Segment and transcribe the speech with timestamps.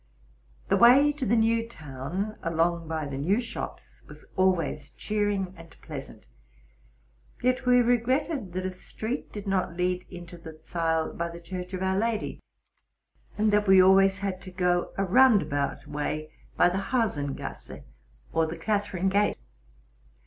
[0.67, 5.79] Phe way to the New Town, along by the new shops, was always cheering and
[5.83, 6.25] pleasant;
[7.43, 11.71] yet we regretted that a street did not lead into the Zeil by the Chureh
[11.73, 12.39] of Our Lady,
[13.37, 17.83] and that we always had to go a roundabout way by the Huasengasse
[18.33, 19.37] or the Catherine Gate.